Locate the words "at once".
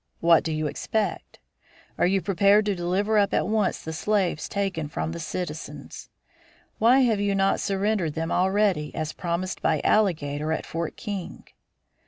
3.35-3.83